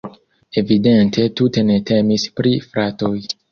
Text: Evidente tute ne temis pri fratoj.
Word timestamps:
Evidente 0.61 1.27
tute 1.41 1.65
ne 1.69 1.77
temis 1.93 2.27
pri 2.41 2.57
fratoj. 2.73 3.15